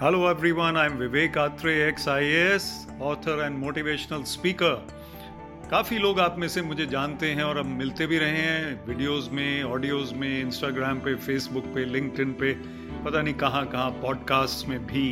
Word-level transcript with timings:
Hello 0.00 0.26
everyone, 0.26 0.76
I'm 0.76 0.98
Vivek 0.98 1.34
Atre, 1.34 1.86
ex-IAS, 1.86 3.00
author 3.00 3.42
and 3.42 3.56
motivational 3.56 4.26
speaker. 4.26 4.72
काफ़ी 5.70 5.98
लोग 5.98 6.20
आप 6.20 6.38
में 6.38 6.46
से 6.48 6.62
मुझे 6.62 6.86
जानते 6.86 7.30
हैं 7.30 7.42
और 7.42 7.58
अब 7.58 7.66
मिलते 7.66 8.06
भी 8.06 8.18
रहे 8.18 8.40
हैं 8.40 8.86
वीडियोस 8.86 9.28
में 9.32 9.62
ऑडियोज 9.62 10.12
में 10.12 10.40
इंस्टाग्राम 10.40 11.00
पे 11.00 11.14
फेसबुक 11.26 11.64
पे 11.74 11.84
लिंक्डइन 11.84 12.32
पे 12.40 12.52
पता 13.04 13.22
नहीं 13.22 13.34
कहाँ 13.44 13.64
कहाँ 13.66 13.90
पॉडकास्ट 14.02 14.68
में 14.68 14.78
भी। 14.86 15.08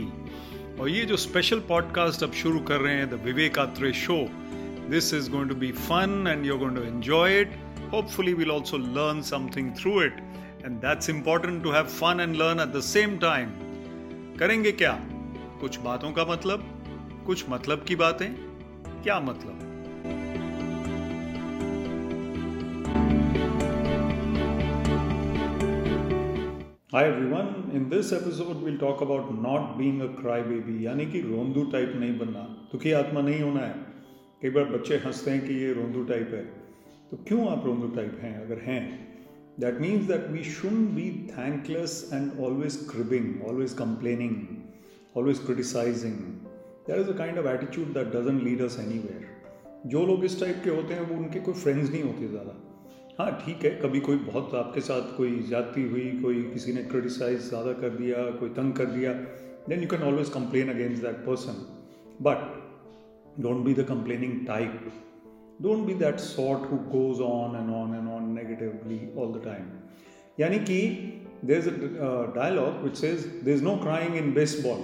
और 0.80 0.88
ये 0.88 1.04
जो 1.06 1.16
स्पेशल 1.28 1.60
पॉडकास्ट 1.70 2.22
अब 2.24 2.32
शुरू 2.42 2.60
कर 2.70 2.80
रहे 2.80 2.94
हैं 2.94 3.08
the 3.10 3.22
Vivek 3.24 3.58
Atre 3.58 3.92
show 4.04 4.18
this 4.90 5.14
is 5.14 5.30
going 5.30 5.48
to 5.48 5.56
be 5.64 5.72
fun 5.80 6.24
and 6.28 6.46
you're 6.46 6.58
going 6.58 6.76
to 6.76 6.82
enjoy 6.84 7.40
it 7.40 7.58
hopefully 7.92 8.34
will 8.34 8.50
also 8.50 8.78
learn 9.00 9.22
something 9.30 9.74
through 9.82 10.00
it 10.02 10.22
and 10.64 10.80
that's 10.86 11.10
important 11.10 11.62
to 11.62 11.70
have 11.72 11.98
fun 12.00 12.20
and 12.20 12.36
learn 12.42 12.68
at 12.68 12.76
the 12.76 12.80
same 12.94 13.18
time 13.18 13.60
करेंगे 14.38 14.72
क्या? 14.72 15.00
कुछ 15.60 15.80
बातों 15.80 16.12
का 16.12 16.24
मतलब? 16.24 16.84
कुछ 17.26 17.44
मतलब 17.50 17.84
की 17.88 17.96
बातें? 17.96 18.34
क्या 19.02 19.20
मतलब? 19.20 19.58
Hi 26.94 27.04
everyone 27.04 27.70
in 27.74 27.88
this 27.88 28.12
episode 28.12 28.64
will 28.64 28.76
talk 28.76 29.02
about 29.02 29.32
not 29.32 29.60
being 29.60 30.00
a 30.00 30.06
cry 30.06 30.42
baby 30.42 30.86
यानी 30.86 31.06
कि 31.06 31.20
रोंदू 31.20 31.64
टाइप 31.64 31.92
नहीं 31.96 32.18
बनना। 32.18 32.40
दुखी 32.40 32.92
आत्मा 32.92 33.20
नहीं 33.20 33.40
होना 33.40 33.60
है। 33.60 33.74
कई 34.42 34.50
बार 34.50 34.64
बच्चे 34.64 34.96
हँसते 34.96 35.30
हैं 35.30 35.48
कि 35.48 35.54
ये 35.54 35.72
रोंदू 35.72 36.04
टाइप 36.04 36.30
है। 36.34 36.44
तो 37.10 37.24
क्यों 37.28 37.48
आप 37.48 37.66
रोंदू 37.66 37.88
टाइप 37.88 38.18
हैं? 38.22 38.42
अगर 38.44 38.58
हैं 38.58 39.11
That 39.57 39.79
means 39.81 40.07
that 40.07 40.29
we 40.31 40.43
shouldn't 40.43 40.95
be 40.95 41.07
thankless 41.29 42.11
and 42.11 42.39
always 42.39 42.77
cribbing, 42.89 43.41
always 43.43 43.73
complaining, 43.73 44.35
always 45.15 45.39
criticizing. 45.39 46.45
There 46.85 46.97
is 46.97 47.09
a 47.09 47.15
kind 47.15 47.37
of 47.37 47.47
attitude 47.47 47.93
that 47.95 48.11
doesn't 48.11 48.43
lead 48.43 48.61
us 48.61 48.77
anywhere. 48.79 49.23
जो 49.85 50.05
लोग 50.05 50.23
इस 50.25 50.39
टाइप 50.39 50.61
के 50.63 50.69
होते 50.69 50.93
हैं 50.93 51.01
वो 51.09 51.17
उनके 51.17 51.39
कोई 51.39 51.53
फ्रेंड्स 51.53 51.89
नहीं 51.89 52.03
होते 52.03 52.27
ज़्यादा 52.27 52.55
हाँ 53.19 53.31
ठीक 53.45 53.63
है 53.65 53.69
कभी 53.81 53.99
कोई 54.07 54.17
बहुत 54.25 54.53
आपके 54.55 54.81
साथ 54.81 55.15
कोई 55.17 55.39
जाती 55.49 55.83
हुई 55.89 56.09
कोई 56.21 56.41
किसी 56.53 56.73
ने 56.73 56.83
क्रिटिसाइज 56.91 57.47
ज़्यादा 57.47 57.73
कर 57.81 57.89
दिया 57.97 58.29
कोई 58.39 58.49
तंग 58.57 58.73
कर 58.75 58.85
दिया 58.85 59.13
then 59.69 59.81
you 59.81 59.87
can 59.89 60.03
always 60.09 60.29
complain 60.29 60.69
against 60.69 61.01
that 61.03 61.15
person 61.25 61.61
but 62.27 63.41
don't 63.43 63.65
be 63.65 63.73
the 63.73 63.85
complaining 63.89 64.45
type 64.47 64.91
don't 65.62 65.86
be 65.86 65.94
that 65.94 66.16
sort 66.16 66.70
who 66.72 66.76
goes 66.76 67.20
on 67.20 67.56
and 67.56 67.74
on 67.74 67.94
and 67.94 68.08
on 68.08 68.32
negatively 68.32 69.00
all 69.18 69.32
the 69.32 69.44
time 69.44 69.66
यानी 70.40 70.58
कि 70.58 70.80
there 71.44 71.58
is 71.58 71.68
a 71.68 72.32
dialogue 72.34 72.82
which 72.84 72.96
says 72.96 73.26
there 73.44 73.54
is 73.54 73.64
no 73.64 73.76
crying 73.76 74.16
in 74.16 74.32
baseball 74.32 74.82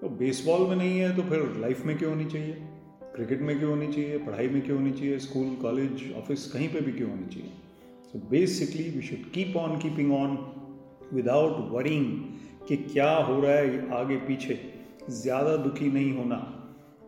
तो 0.00 0.08
baseball 0.08 0.68
में 0.68 0.76
नहीं 0.76 0.98
है 0.98 1.16
तो 1.16 1.22
फिर 1.22 1.56
life 1.60 1.84
में 1.86 1.98
क्यों 1.98 2.12
होनी 2.12 2.24
चाहिए? 2.24 2.52
क्रिकेट 3.02 3.40
में 3.40 3.58
क्यों 3.58 3.70
होनी 3.70 3.86
चाहिए? 3.92 4.18
पढ़ाई 4.18 4.48
में 4.48 4.60
क्यों 4.62 4.78
होनी 4.78 4.90
चाहिए? 4.92 5.18
स्कूल 5.18 5.56
कॉलेज 5.62 6.12
ऑफ़िस 6.16 6.50
कहीं 6.52 6.68
पे 6.68 6.80
भी 6.80 6.92
क्यों 6.92 7.10
होनी 7.10 7.26
चाहिए? 7.26 7.50
So 8.04 8.18
basically 8.30 8.88
we 8.90 9.02
should 9.02 9.30
keep 9.30 9.56
on 9.56 9.78
keeping 9.78 10.12
on 10.12 10.36
without 11.12 11.56
worrying 11.72 12.06
कि 12.68 12.76
क्या 12.76 13.10
हो 13.10 13.40
रहा 13.40 13.52
है 13.52 13.90
आगे 13.94 14.16
पीछे। 14.16 14.58
ज़्यादा 15.10 15.56
दुखी 15.56 15.90
नहीं 15.92 16.16
होना। 16.16 16.57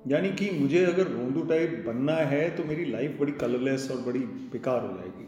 यानी 0.08 0.30
कि 0.32 0.50
मुझे 0.50 0.84
अगर 0.84 1.06
रोंदू 1.06 1.42
टाइप 1.42 1.84
बनना 1.86 2.12
है 2.12 2.48
तो 2.56 2.64
मेरी 2.64 2.84
लाइफ 2.84 3.16
बड़ी 3.20 3.32
कलरलेस 3.32 3.90
और 3.90 3.96
बड़ी 3.96 4.20
बेकार 4.52 4.80
हो 4.80 4.88
जाएगी। 4.88 5.26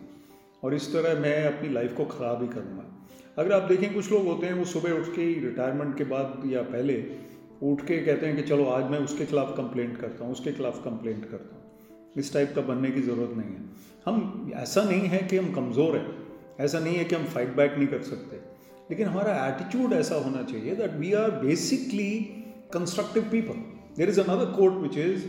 और 0.64 0.75
इस 0.75 0.92
तरह 0.92 1.20
मैं 1.20 1.45
अपनी 1.47 1.69
लाइफ 1.69 1.95
को 1.97 2.05
ख़राब 2.05 2.42
ही 2.42 2.48
करूँगा। 2.48 2.84
अगर 3.39 3.53
आप 3.53 3.62
देखें, 3.62 3.95
कुछ 3.95 4.11
लोग 4.12 4.27
होते 4.27 4.47
हैं, 4.47 4.55
वो 4.55 4.64
सुबह 4.64 4.92
उठ 4.92 5.09
के 5.09 5.25
रिटायरमेंट 5.41 5.97
के 5.98 6.05
बाद 6.05 6.42
या 6.47 6.62
पहले 6.62 7.05
उठ 7.62 7.81
के 7.81 7.98
कहते 7.98 8.27
हैं 8.27 8.37
कि 8.37 8.42
चलो, 8.42 8.64
आज 8.64 8.91
मैं 8.91 8.98
उसके 8.98 9.27
खिलाफ 9.27 9.55
कंप्लेंट 9.56 9.97
करता 9.97 10.25
हूँ, 10.25 10.33
उसके 10.33 10.53
खिलाफ 10.53 10.84
कंप्लेंट 10.84 11.25
करता 11.25 11.57
हूँ। 11.57 12.13
इस 12.17 12.33
टाइप 12.35 12.52
का 12.55 12.61
बनने 12.61 12.91
की 12.91 13.02
ज़रूरत 13.02 13.36
नहीं 13.36 13.51
है। 13.51 13.63
हम, 14.07 14.51
ऐसा 14.55 14.83
नहीं 14.85 15.01
है 15.01 15.19
कि 15.19 15.36
हम 15.36 15.52
कमज़ोर 15.52 15.96
हैं। 15.96 16.07
ऐसा 16.61 16.79
नहीं 16.79 16.96
है 16.96 17.05
कि 17.05 17.14
हम 17.14 17.25
फाइट 17.25 17.55
बैक 17.57 17.75
नहीं 17.77 17.89
कर 17.89 18.02
सकते। 18.02 18.36
लेकिन 18.91 19.07
हमारा 19.07 19.46
एटीट्यूड 19.46 19.92
ऐसा 19.92 20.14
होना 20.14 20.42
चाहिए 20.42 20.75
that 20.77 20.91
we 20.91 21.13
are 21.13 21.30
basically 21.30 22.11
constructive 22.73 23.23
people 23.23 23.82
There 23.95 24.08
is 24.08 24.17
another 24.17 24.47
quote 24.47 24.80
which 24.80 24.97
is 24.97 25.27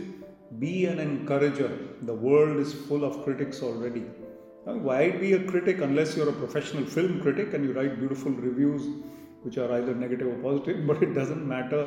Be 0.58 0.86
an 0.86 0.98
encourager. 0.98 1.70
The 2.02 2.14
world 2.14 2.56
is 2.58 2.72
full 2.72 3.04
of 3.04 3.22
critics 3.22 3.62
already. 3.62 4.04
why 4.64 5.10
be 5.10 5.34
a 5.34 5.40
critic 5.48 5.82
unless 5.86 6.16
you're 6.16 6.30
a 6.30 6.36
professional 6.42 6.86
film 6.86 7.20
critic 7.20 7.52
and 7.52 7.66
you 7.66 7.74
write 7.74 7.98
beautiful 7.98 8.32
reviews 8.32 8.86
which 9.42 9.58
are 9.58 9.70
either 9.72 9.94
negative 9.94 10.28
or 10.28 10.38
positive? 10.46 10.86
But 10.90 11.02
it 11.02 11.12
doesn't 11.18 11.46
matter. 11.46 11.82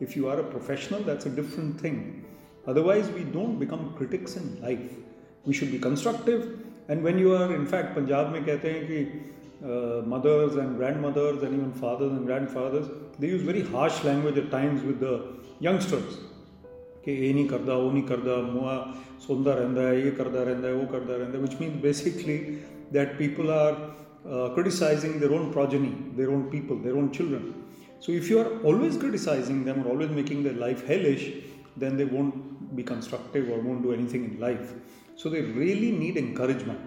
If 0.00 0.16
you 0.16 0.28
are 0.28 0.40
a 0.40 0.48
professional, 0.56 1.04
that's 1.10 1.26
a 1.26 1.30
different 1.30 1.80
thing. 1.80 2.24
Otherwise, 2.66 3.08
we 3.10 3.22
don't 3.38 3.60
become 3.60 3.94
critics 3.94 4.36
in 4.36 4.60
life. 4.60 4.90
We 5.44 5.54
should 5.54 5.70
be 5.70 5.78
constructive. 5.78 6.58
And 6.88 7.04
when 7.04 7.18
you 7.18 7.36
are, 7.36 7.54
in 7.54 7.66
fact, 7.66 7.94
Punjab 7.94 8.34
kehte 8.48 8.68
hain 8.72 8.86
ki 8.90 9.00
uh, 9.64 10.02
mothers 10.14 10.56
and 10.56 10.76
grandmothers 10.76 11.42
and 11.44 11.54
even 11.54 11.72
fathers 11.84 12.12
and 12.12 12.26
grandfathers, 12.26 12.88
they 13.20 13.28
use 13.28 13.42
very 13.42 13.62
harsh 13.62 14.02
language 14.02 14.36
at 14.44 14.50
times 14.50 14.82
with 14.82 14.98
the 14.98 15.14
youngsters. 15.67 16.19
कि 17.05 17.11
ये 17.11 17.33
नहीं 17.33 17.47
करता 17.47 17.75
वो 17.75 17.91
नहीं 17.91 18.03
करता 18.09 18.35
मुआ 18.51 18.75
सुनता 19.27 19.53
रहता 19.53 19.87
है 19.87 20.03
ये 20.03 20.11
करता 20.17 20.43
रहता 20.43 20.67
है 20.67 20.73
वो 20.73 20.85
करता 20.91 21.15
रहता 21.15 21.37
है 21.37 21.41
which 21.43 21.55
mean 21.61 21.79
basically 21.81 22.37
that 22.93 23.17
people 23.19 23.49
are 23.57 23.79
criticizing 24.55 25.19
their 25.19 25.33
own 25.33 25.51
progeny, 25.51 25.93
their 26.15 26.31
own 26.31 26.49
people, 26.49 26.77
their 26.77 26.95
own 26.95 27.11
children. 27.11 27.53
So 27.99 28.11
if 28.11 28.29
you 28.29 28.39
are 28.39 28.49
always 28.63 28.97
criticizing 28.97 29.63
them 29.65 29.83
or 29.83 29.91
always 29.93 30.09
making 30.09 30.43
their 30.43 30.53
life 30.53 30.85
hellish, 30.85 31.23
then 31.77 31.97
they 31.97 32.05
won't 32.05 32.75
be 32.75 32.83
constructive 32.83 33.49
or 33.49 33.59
won't 33.59 33.81
do 33.83 33.93
anything 33.93 34.25
in 34.25 34.39
life. 34.39 34.73
So 35.15 35.29
they 35.29 35.41
really 35.41 35.91
need 35.91 36.17
encouragement. 36.17 36.79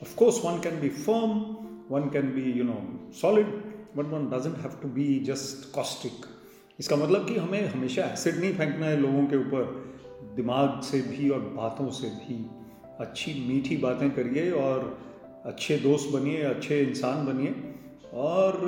Of 0.00 0.14
course, 0.16 0.42
one 0.42 0.60
can 0.60 0.80
be 0.80 0.88
firm, 0.88 1.88
one 1.88 2.10
can 2.10 2.34
be, 2.34 2.42
you 2.42 2.64
know, 2.64 2.82
solid, 3.10 3.46
but 3.94 4.08
one 4.08 4.28
doesn't 4.28 4.60
have 4.60 4.80
to 4.82 4.86
be 4.86 5.20
just 5.20 5.72
caustic. 5.72 6.12
इसका 6.81 6.95
मतलब 6.95 7.27
कि 7.27 7.35
हमें 7.35 7.67
हमेशा 7.67 8.03
acid 8.03 8.35
नहीं 8.35 8.53
फेंकना 8.53 8.85
है 8.85 9.01
लोगों 9.01 9.25
के 9.27 9.37
ऊपर, 9.37 9.91
दिमाग 10.35 10.81
से 10.81 11.01
भी 11.01 11.29
और 11.29 11.39
बातों 11.39 11.89
से 11.89 12.07
भी। 12.07 12.45
अच्छी, 12.99 13.47
मीठी 13.47 13.77
बातें 13.77 14.11
करिए 14.11 14.51
और 14.51 14.97
अच्छे 15.45 15.77
दोस्त 15.77 16.09
बनिए, 16.09 16.41
अच्छे 16.41 16.79
इंसान 16.79 17.25
बनिए। 17.25 17.55
और 18.13 18.61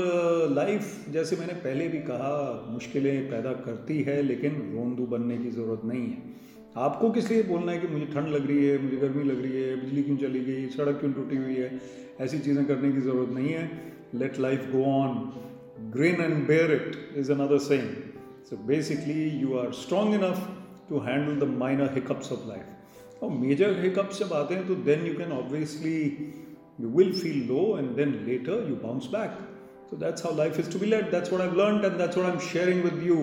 लाइफ 0.52 1.06
जैसे 1.09 1.35
मैंने 1.35 1.53
पहले 1.53 1.88
भी 1.88 1.97
कहा, 1.97 2.68
मुश्किलें 2.69 3.29
पैदा 3.29 3.53
करती 3.53 4.02
है, 4.02 4.22
लेकिन 4.22 4.73
रोंदू 4.75 5.06
बनने 5.06 5.38
की 5.38 5.52
ज़रूरत 5.52 5.81
नहीं 5.85 6.02
है। 6.02 6.18
आपको 6.78 7.09
किस 7.09 7.31
लिए 7.31 7.44
बोलना 7.44 7.72
है 7.72 7.79
कि 7.79 7.88
मुझे 7.88 8.06
ठंड 8.06 8.28
लग 8.28 8.47
रही 8.47 8.66
है, 8.66 8.78
मुझे 8.84 8.97
गर्मी 8.97 9.23
लग 9.23 9.41
रही 9.41 9.62
है, 9.62 9.81
बिजली 9.81 10.03
क्यों 10.03 10.18
चली 10.18 10.40
गई, 10.40 10.68
सड़क 10.68 11.00
क्यों 11.00 11.13
टूटी 11.13 11.38
हुई 11.38 11.56
है? 11.56 11.81
ऐसी 12.19 12.40
चीज़ें 12.40 12.66
करने 12.66 12.91
की 12.91 13.02
ज़रूरत 13.02 13.29
नहीं 13.29 13.50
है। 13.50 13.94
Let 14.16 14.40
life 14.40 14.72
go 14.72 14.84
on 14.84 15.34
grin 15.92 16.20
and 16.20 16.47
bear 16.47 16.70
it 16.70 16.97
is 17.14 17.28
another 17.28 17.59
saying. 17.59 18.12
So 18.44 18.56
basically, 18.56 19.28
you 19.28 19.59
are 19.59 19.72
strong 19.72 20.14
enough 20.14 20.41
to 20.88 21.00
handle 21.00 21.36
the 21.36 21.47
minor 21.47 21.88
hiccups 21.88 22.31
of 22.31 22.47
life. 22.47 22.66
Now, 23.20 23.28
major 23.28 23.75
hiccups 23.75 24.20
जब 24.20 24.32
आते 24.32 24.54
हैं 24.54 24.66
तो 24.69 24.84
then 24.84 25.04
you 25.04 25.14
can 25.14 25.32
obviously 25.32 26.34
you 26.78 26.88
will 26.88 27.12
feel 27.12 27.47
low 27.53 27.76
and 27.76 27.97
then 27.97 28.26
later 28.26 28.56
you 28.66 28.76
bounce 28.76 29.06
back. 29.06 29.32
So 29.91 29.97
that's 29.97 30.22
how 30.22 30.31
life 30.31 30.59
is 30.59 30.69
to 30.69 30.78
be 30.78 30.86
led. 30.86 31.10
That's 31.10 31.31
what 31.31 31.41
I've 31.41 31.54
learned 31.54 31.84
and 31.84 31.98
that's 31.98 32.16
what 32.16 32.26
I'm 32.26 32.38
sharing 32.38 32.82
with 32.82 33.03
you. 33.03 33.20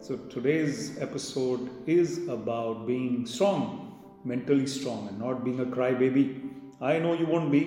So 0.00 0.16
today's 0.16 0.98
episode 0.98 1.70
is 1.86 2.26
about 2.28 2.86
being 2.86 3.26
strong, 3.26 3.98
mentally 4.24 4.66
strong, 4.66 5.08
and 5.08 5.18
not 5.18 5.44
being 5.44 5.60
a 5.60 5.64
crybaby. 5.64 6.50
I 6.80 6.98
know 6.98 7.14
you 7.14 7.26
won't 7.26 7.50
be. 7.50 7.62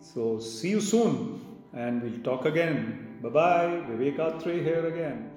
So 0.00 0.38
see 0.38 0.70
you 0.70 0.80
soon 0.80 1.40
and 1.72 2.02
we'll 2.02 2.22
talk 2.22 2.44
again. 2.46 3.05
Bye 3.21 3.29
bye. 3.29 3.81
Vivek 3.89 4.19
Atre 4.19 4.63
here 4.63 4.85
again. 4.87 5.36